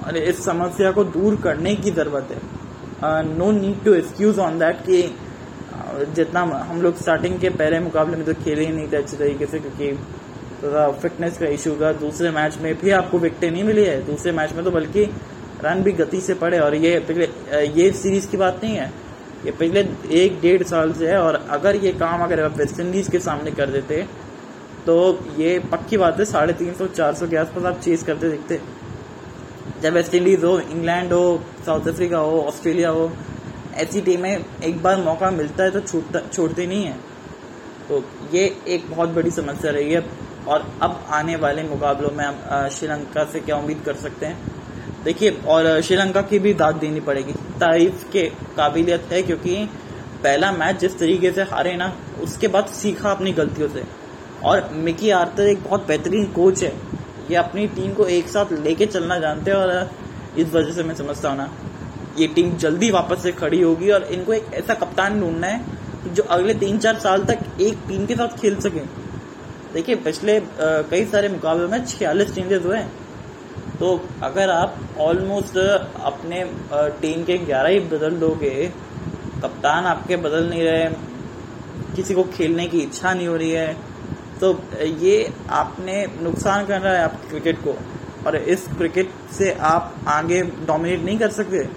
और 0.05 0.17
इस 0.17 0.43
समस्या 0.45 0.91
को 0.91 1.03
दूर 1.05 1.35
करने 1.41 1.75
की 1.75 1.91
ज़रूरत 1.91 2.27
है। 2.31 2.41
No 3.27 3.51
need 3.51 3.83
to 3.83 3.93
excuse 3.93 4.39
on 4.39 4.59
that 4.59 4.81
कि 4.85 5.01
जितना 6.15 6.41
हम 6.69 6.81
लोग 6.81 6.97
स्टार्टिंग 6.97 7.39
के 7.39 7.49
पहले 7.51 7.79
मुकाबले 7.79 8.17
में 8.17 8.25
तो 8.25 8.33
खेले 8.43 8.65
ही 8.65 8.73
नहीं 8.73 8.87
थे 8.91 8.97
अच्छे 8.97 9.17
तरीके 9.17 9.45
से, 9.45 9.59
क्योंकि 9.59 9.91
थोड़ा 10.63 10.89
फिटनेस 10.93 11.37
का 11.37 11.47
इशू 11.47 11.75
था 11.75 11.91
दूसरे 11.95 12.31
मैच 12.31 12.57
में 12.61 12.73
भी 12.79 12.91
आपको 12.91 13.19
विकटें 13.19 13.49
नहीं 13.51 13.63
मिली 13.63 13.83
है। 13.85 14.01
दूसरे 14.05 14.31
मैच 14.31 14.53
में 14.53 14.63
तो 14.63 14.71
बल्कि 14.71 15.03
रन 15.63 15.83
भी 15.83 15.91
गति 15.93 16.21
से 16.21 16.33
पड़े 16.35 16.59
और 16.59 16.75
ये 16.75 16.99
पिछले, 16.99 17.25
ये 17.55 17.91
सीरीज़ 17.93 18.29
की 18.29 18.37
बात 18.37 18.63
नहीं 18.63 18.75
है। 18.75 18.91
ये 19.45 19.51
पिछले 19.51 19.87
एक 20.15 20.39
डेढ़ 20.41 20.63
साल 20.63 20.93
से 20.93 21.07
है 21.07 21.17
और 21.17 21.35
अगर 21.49 21.75
ये 21.75 21.91
काम 21.95 22.23
अगर 22.23 22.45
वेस्ट 22.57 22.79
इंडीज 22.79 23.09
के 23.09 23.19
सामने 23.19 23.51
कर 23.51 23.69
देते 23.71 24.05
तो 24.85 24.95
ये 25.37 25.57
पक्की 25.71 25.97
बात 25.97 26.19
है, 26.19 26.25
साढ़े 26.25 26.53
तीन 26.53 26.73
सौ, 26.73 26.85
चार 26.87 27.13
सौ 27.15 27.27
के 27.27 27.35
आसपास 27.37 27.65
आप 27.65 27.79
चेज 27.79 28.03
करते 28.03 28.29
दिखते। 28.29 28.59
जब 29.81 29.93
वेस्ट 29.93 30.15
इंडीज 30.15 30.43
हो 30.43 30.59
इंग्लैंड 30.59 31.13
हो 31.13 31.41
साउथ 31.65 31.87
अफ्रीका 31.87 32.17
हो 32.19 32.39
ऑस्ट्रेलिया 32.41 32.89
हो, 32.89 33.11
ऐसी 33.75 34.01
टीमें 34.01 34.45
एक 34.63 34.81
बार 34.83 34.97
मौका 34.97 35.31
मिलता 35.31 35.63
है 35.63 35.71
तो 35.71 35.79
छूटता, 35.81 36.19
छोड़ती 36.27 36.67
नहीं 36.67 36.83
है। 36.85 36.95
तो 37.89 38.03
ये 38.33 38.43
एक 38.67 38.89
बहुत 38.89 39.09
बड़ी 39.09 39.31
समस्या 39.31 39.71
रही 39.71 39.93
है। 39.93 40.01
और 40.47 40.65
अब 40.81 41.03
आने 41.09 41.35
वाले 41.35 41.63
मुकाबलों 41.63 42.09
में 42.11 42.69
श्रीलंका 42.69 43.23
से 43.25 43.39
क्या 43.39 43.57
उम्मीद 43.57 43.81
कर 43.85 43.93
सकते 43.95 44.25
हैं? 44.25 44.37
देखिए, 45.03 45.29
और 45.47 45.81
श्रीलंका 45.81 46.21
की 46.21 46.39
भी 46.39 46.53
दाद 46.53 46.75
देनी 46.75 46.99
पड़ेगी। 46.99 47.33
तारीफ़ 47.59 48.09
के 48.11 48.23
काबिलियत 48.57 49.07
है 49.11 49.21
क्योंकि 49.23 49.55
पहला 50.23 50.51
मैच 50.51 50.79
जिस 50.79 50.97
तरीके 50.99 51.31
से 51.31 51.41
हारे 51.43 51.75
ना, 51.75 51.93
उसके 52.21 52.47
बाद 52.47 52.65
सीखा 52.67 53.11
अपनी 53.11 53.31
गलतियों 53.33 53.69
से। 53.69 53.83
और 54.43 54.69
मिकी 54.75 55.09
आर्तर 55.11 55.47
एक 55.47 55.63
बहुत 55.63 55.87
बेहतरीन 55.87 56.25
कोच 56.33 56.63
है। 56.63 56.73
ये 57.29 57.35
अपनी 57.35 57.67
टीम 57.67 57.93
को 57.93 58.05
एक 58.07 58.27
साथ 58.27 58.51
लेके 58.53 58.85
चलना 58.85 59.17
जानते 59.19 59.51
हैं 59.51 59.57
और 59.57 59.89
इस 60.37 60.53
वजह 60.53 60.71
से 60.71 60.83
मैं 60.83 60.95
समझता 60.95 61.29
हूँ 61.29 61.37
ना, 61.37 61.49
ये 62.19 62.27
टीम 62.27 62.55
जल्दी 62.57 62.89
वापस 62.91 63.23
से 63.23 63.31
खड़ी 63.31 63.61
होगी 63.61 63.89
और 63.91 64.03
इनको 64.03 64.33
एक 64.33 64.53
ऐसा 64.53 64.73
कप्तान 64.75 65.19
ढूंढना 65.19 65.47
है 65.47 66.13
जो 66.13 66.23
अगले 66.23 66.53
तीन 66.55 66.77
चार 66.77 66.99
साल 66.99 67.23
तक 67.23 67.61
एक 67.61 67.77
टीम 67.87 68.05
के 68.05 68.15
साथ 68.15 68.37
खेल 68.37 68.59
सके। 68.59 68.81
देखिए, 69.73 69.95
पिछले 69.97 70.39
कई 70.61 71.05
सारे 71.05 71.29
मुकाबले 71.29 71.67
में 71.67 71.85
छियालीस 71.85 72.33
चेंजेस 72.35 72.63
हुए 72.63 72.79
तो 73.79 73.89
अगर 74.23 74.49
आप 74.49 74.77
ऑलमोस्ट 74.99 75.57
अपने 75.57 76.43
टीम 77.01 77.23
के 77.23 77.37
ग्यारह 77.39 77.69
ही 77.69 77.79
बदल 77.89 78.15
दोगे, 78.19 78.49
कप्तान 79.43 79.85
आपके 79.85 80.17
बदल 80.17 80.49
नहीं 80.49 80.63
रहे, 80.63 80.89
किसी 81.95 82.13
को 82.13 82.23
खेलने 82.33 82.65
की 82.67 82.79
इच्छा 82.79 83.13
नहीं 83.13 83.27
हो 83.27 83.35
रही 83.35 83.51
है 83.51 83.73
तो 84.39 84.51
ये 85.01 85.31
आपने 85.51 86.05
नुकसान 86.21 86.65
कर 86.65 86.81
रहा 86.81 86.93
है 86.93 87.03
आप 87.03 87.21
क्रिकेट 87.29 87.57
को। 87.59 87.75
और 88.27 88.35
इस 88.35 88.67
क्रिकेट 88.77 89.11
से 89.31 89.51
आप 89.65 89.95
आगे 90.07 90.41
डोमिनेट 90.41 91.03
नहीं 91.05 91.17
कर 91.19 91.29
सकते। 91.31 91.67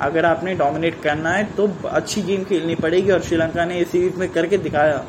अगर 0.00 0.24
आपने 0.24 0.54
डोमिनेट 0.54 1.00
करना 1.02 1.30
है 1.30 1.44
तो 1.54 1.68
अच्छी 1.86 2.22
गेम 2.22 2.44
खेलनी 2.44 2.74
पड़ेगी। 2.76 3.10
और 3.10 3.22
श्रीलंका 3.22 3.64
ने 3.64 3.78
इस 3.78 3.90
सीरीज़ 3.92 4.16
में 4.16 4.28
करके 4.32 4.58
दिखाया। 4.58 5.04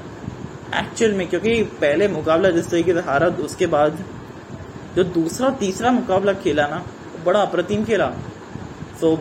एक्चुअल 0.75 1.13
में, 1.13 1.27
क्योंकि 1.29 1.61
पहले 1.81 2.07
मुकाबला 2.07 2.49
जिस 2.51 2.69
तरीके 2.69 2.93
से 2.93 2.99
हारा, 3.01 3.27
उसके 3.27 3.67
बाद 3.67 4.03
जो 4.95 5.03
दूसरा, 5.05 5.49
तीसरा 5.59 5.91
मुकाबला 5.91 6.33
खेला 6.35 6.67
ना, 6.67 6.83
बड़ा 7.25 7.41
अप्रतिम 7.41 7.83
खेला। 7.85 8.07
तो 9.01 9.17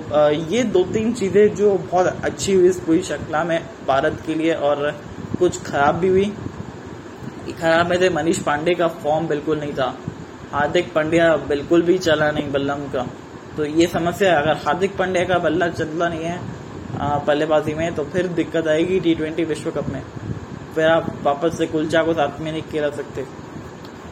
ये 0.50 0.62
दो 0.67 0.83
तीन 0.85 1.12
चीज़ें 1.12 1.55
जो 1.55 1.73
बहुत 1.83 2.25
अच्छी 2.25 2.55
हुई 2.55 2.69
इस 2.69 2.81
पूरी 2.81 3.02
श्रृंखला 3.02 3.43
में 3.45 3.61
भारत 3.88 4.23
के 4.26 4.35
लिए, 4.35 4.55
और 4.55 4.90
कुछ 5.38 5.62
खराब 5.62 5.95
भी 5.95 6.09
हुई। 6.09 6.33
खराब 7.52 7.90
में 7.90 8.00
थे 8.00 8.09
मनीष 8.11 8.38
पांडे 8.43 8.75
का 8.75 8.88
फॉर्म 9.02 9.26
बिल्कुल 9.28 9.59
नहीं 9.61 9.73
था। 9.73 9.95
हार्दिक 10.52 10.93
पांड्या 10.93 11.35
बिल्कुल 11.49 11.83
भी 11.83 11.99
चला 11.99 12.31
नहीं 12.31 12.50
बल्लम 12.52 12.88
का। 12.88 13.07
तो 13.57 13.64
ये 13.64 13.87
समस्या 13.88 14.31
है, 14.31 14.43
अगर 14.43 14.57
हार्दिक 14.59 14.97
पांड्या 14.97 15.25
का 15.25 15.38
बल्ला 15.38 15.69
चलता 15.69 16.09
नहीं 16.09 16.25
है 16.25 16.57
बल्लेबाजी 17.26 17.75
में 17.75 17.95
तो 17.95 18.05
फिर 18.05 18.26
दिक्कत 18.28 18.69
आएगी 18.69 18.99
टी 19.00 19.14
ट्वेंटी 19.14 19.45
विश्व 19.45 19.71
कप 19.71 19.88
में। 19.88 20.02
फिर 20.78 20.87
आप 20.87 21.06
वापस 21.23 21.56
से 21.58 21.66
कुलचा 21.66 22.02
को 22.04 22.12
साथ 22.14 22.40
में 22.40 22.50
नहीं 22.50 22.62
खेला 22.64 22.88
सकते। 22.92 23.23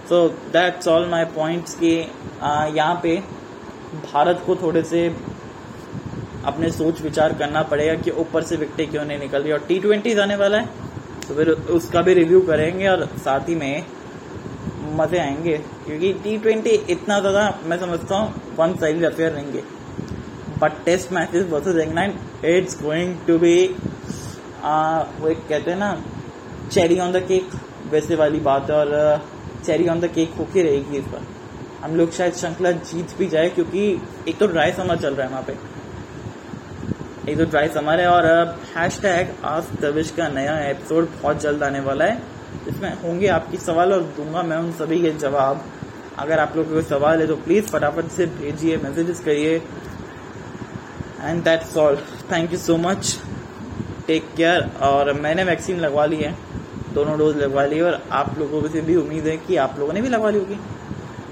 So 0.09 0.17
that's 0.53 0.89
all 0.89 1.07
my 1.09 1.25
points 1.35 1.75
कि 1.75 1.91
यहाँ 1.91 2.95
पे 3.03 3.17
भारत 4.05 4.43
को 4.47 4.57
थोड़े 4.57 4.83
से 4.85 5.07
अपने 6.47 6.71
सोच 6.73 7.01
विचार 7.03 7.33
करना 7.35 7.63
पड़ेगा 7.65 7.95
कि 8.03 8.11
ऊपर 8.23 8.43
से 8.43 8.57
विकटें 8.57 8.87
क्यों 8.91 9.05
नहीं 9.05 9.19
निकल 9.19 9.43
रही। 9.43 9.53
और 9.53 9.59
टी 9.69 9.79
ट्वेंटी 9.81 10.15
आने 10.21 10.37
वाला 10.37 10.59
है 10.59 10.67
तो 11.29 11.35
फिर 11.35 11.51
उसका 11.77 12.03
भी 12.03 12.15
रिव्यू 12.15 12.41
करेंगे 12.49 12.89
और 12.89 13.07
साथ 13.25 13.49
ही 13.49 13.55
में 13.55 13.85
मज़े 14.97 15.19
आएँगे। 15.19 15.57
क्योंकि 15.87 16.13
टी 16.25 16.37
ट्वेंटी 16.39 16.71
इतना 16.91 17.21
ज़्यादा 17.21 17.49
मैं 17.67 17.79
समझता 17.81 18.17
हूँ 18.17 18.55
वन 18.59 18.77
साइड 18.81 19.05
अफेयर 19.05 19.33
रहेंगे। 19.33 19.63
But 20.61 20.85
test 20.85 21.13
matches 21.13 21.47
versus 21.51 21.79
England 21.79 22.45
it's 22.47 22.83
going 22.83 23.17
to 23.27 23.39
be 23.39 23.57
वो 24.65 25.29
एक 25.29 25.39
कहते 25.49 25.71
हैं 25.71 25.79
ना 25.79 25.91
चेरी 26.71 26.99
ऑन 27.01 27.13
द 27.13 27.23
केक 27.29 27.51
वैसे 27.91 28.17
वाली 28.17 28.41
बात 28.41 28.71
है 28.71 28.77
और 28.77 29.25
चेरी 29.65 29.89
ऑन 29.89 30.01
द 30.01 30.09
केक 30.15 30.35
होके 30.39 30.63
रहेगी 30.63 30.99
इस 30.99 31.05
बार। 31.05 31.27
हम 31.83 31.97
लोग 31.97 32.13
शायद 32.13 32.35
श्रृंखला 32.35 32.71
जीत 32.71 33.17
भी 33.19 33.27
जाए 33.29 33.49
क्योंकि 33.51 33.83
एक 34.29 34.39
तो 34.39 34.47
ड्राई 34.47 34.73
समर 34.73 34.97
चल 34.97 35.15
रहा 35.15 35.27
है 35.27 35.33
वहाँ 35.33 35.43
पे। 35.43 37.33
एक 37.33 37.39
तो 37.39 37.45
ड्राई 37.45 37.69
समर 37.69 38.01
है 38.01 38.07
और 38.09 38.27
हैश 38.77 38.99
टैग 39.03 39.35
आज 39.45 39.65
तविश 39.83 40.11
का 40.11 40.29
नया 40.29 40.59
एपिसोड 40.61 41.09
बहुत 41.23 41.41
जल्द 41.43 41.63
आने 41.63 41.81
वाला 41.81 42.05
है। 42.05 42.23
इसमें 42.69 42.93
होंगे 43.03 43.29
आपकी 43.29 43.57
सवाल 43.59 43.93
और 43.93 44.03
दूँगा 44.17 44.43
मैं 44.43 44.57
उन 44.57 44.71
सभी 44.73 45.01
के 45.03 45.11
जवाब। 45.19 45.65
अगर 46.19 46.39
आप 46.39 46.57
लोग 46.57 46.73
कोई 46.73 46.83
सवाल 46.85 47.21
है 47.21 47.27
तो 47.27 47.37
प्लीज़ 47.37 47.65
फटाफट 47.67 48.09
से 48.11 48.27
भेजिए 48.35 48.77
मैसेजेस 48.77 49.21
करिए। 49.21 49.57
And 51.23 51.43
that's 51.45 51.77
all 51.77 51.97
thank 52.33 52.53
you 52.53 52.59
so 52.59 52.77
much 52.79 53.19
take 54.07 54.25
care 54.37 54.71
और 54.83 55.13
मैंने 55.13 55.45
वैक्सीन 55.45 55.81
लगवा 55.81 56.05
ली 56.07 56.17
है। 56.17 56.35
दोनों 56.97 57.19
डोज 57.19 57.37
लगवा 57.37 57.65
ली 57.67 57.81
और 57.83 58.01
आप 58.13 58.39
लोगों 58.39 58.69
से 58.69 58.81
भी 58.83 58.97
उम्मीद 58.97 59.27
है 59.27 59.37
कि 59.39 59.57
आप 59.59 59.79
लोगों 59.79 59.93
ने 59.93 60.03
भी 60.03 60.09
लगवा 60.09 60.31
ली 60.31 60.39
होगी। 60.39 60.59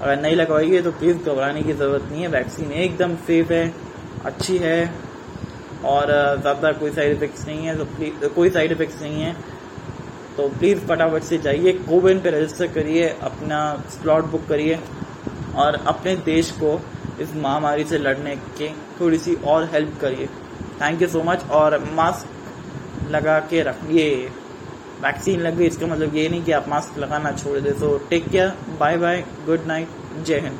अगर 0.01 0.21
नहीं 0.21 0.35
लगवाई 0.35 0.69
है 0.71 0.81
तो 0.81 0.91
प्लीज़ 0.93 1.17
घबराने 1.19 1.61
की 1.63 1.73
ज़रूरत 1.73 2.07
नहीं 2.11 2.21
है। 2.21 2.27
वैक्सीन 2.29 2.71
एकदम 2.83 3.15
सेफ़ 3.27 3.53
है, 3.53 3.73
अच्छी 4.25 4.57
है 4.59 4.79
और 5.85 6.07
ज़्यादा 6.41 6.71
कोई 6.73 6.91
साइड 6.91 7.11
इफ़ेक्ट्स 7.13 7.45
नहीं 7.47 7.65
है 7.65 7.77
तो 7.77 7.85
प्लीज़, 7.87 8.27
कोई 8.27 8.49
साइड 8.49 8.71
इफ़ेक्ट्स 8.71 9.01
नहीं 9.01 9.21
है। 9.21 9.35
तो 10.37 10.47
प्लीज़ 10.49 10.79
फटाफट 10.87 11.23
से 11.23 11.37
जाइए, 11.39 11.71
कोविन 11.83 12.19
पे 12.19 12.29
रजिस्टर 12.31 12.67
करिए, 12.69 13.07
अपना 13.23 13.59
स्लॉट 13.91 14.25
बुक 14.31 14.47
करिए 14.49 14.79
और 15.55 15.75
अपने 15.87 16.15
देश 16.25 16.51
को 16.53 16.79
इस 17.21 17.35
महामारी 17.35 17.83
से 17.83 17.97
लड़ने 17.97 18.35
के 18.57 18.69
थोड़ी 18.99 19.17
सी 19.17 19.35
और 19.47 19.69
हेल्प 19.73 19.97
करिए। 20.01 20.25
थैंक 20.81 21.01
यू 21.01 21.07
सो 21.07 21.21
मच 21.23 21.49
और 21.51 21.77
मास्क 21.93 23.11
लगा 23.11 23.39
के 23.49 23.61
रखिए। 23.63 24.09
वैक्सीन 25.01 25.41
लग 25.41 25.57
गई, 25.57 25.65
इसका 25.67 25.87
मतलब 25.87 26.15
ये 26.15 26.27
नहीं 26.29 26.43
कि 26.43 26.51
आप 26.51 26.67
मास्क 26.69 26.97
लगाना 26.97 27.31
छोड़ 27.33 27.59
दे। 27.59 27.71
तो 27.71 27.97
take 28.09 28.29
care 28.29 28.53
bye 28.79 28.97
bye 28.97 29.23
good 29.45 29.65
night 29.67 30.23
जय 30.25 30.39
हिंद 30.39 30.59